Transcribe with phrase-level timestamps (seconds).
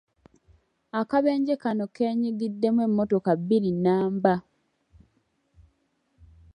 [0.99, 4.35] Akabenje kano keenyigiddemu emmotoka bbiri nnamba.